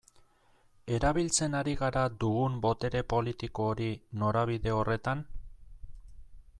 Erabiltzen 0.95 1.57
ari 1.59 1.75
gara 1.81 2.05
dugun 2.23 2.55
botere 2.63 3.05
politiko 3.15 3.69
hori 3.75 3.91
norabide 4.23 4.75
horretan? 4.79 5.27